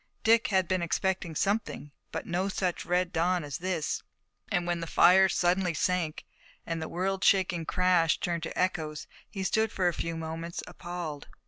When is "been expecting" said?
0.67-1.35